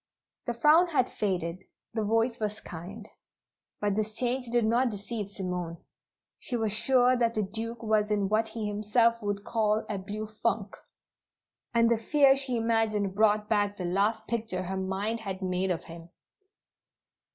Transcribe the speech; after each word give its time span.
The 0.47 0.55
frown 0.55 0.87
had 0.87 1.11
faded; 1.11 1.63
the 1.93 2.03
voice 2.03 2.39
was 2.39 2.59
kind. 2.59 3.07
But 3.79 3.95
this 3.95 4.13
change 4.13 4.47
did 4.47 4.65
not 4.65 4.89
deceive 4.89 5.29
Simone. 5.29 5.77
She 6.39 6.55
was 6.57 6.73
sure 6.73 7.15
that 7.15 7.35
the 7.35 7.43
Duke 7.43 7.83
was 7.83 8.09
in 8.09 8.27
what 8.27 8.47
he 8.47 8.65
himself 8.67 9.21
would 9.21 9.43
call 9.43 9.85
a 9.87 9.99
"blue 9.99 10.25
funk," 10.25 10.75
and 11.71 11.87
the 11.87 11.99
fear 11.99 12.35
she 12.35 12.57
imagined 12.57 13.13
brought 13.13 13.47
back 13.47 13.77
the 13.77 13.85
last 13.85 14.25
picture 14.25 14.63
her 14.63 14.75
mind 14.75 15.19
had 15.19 15.43
made 15.43 15.69
of 15.69 15.83
him. 15.83 16.09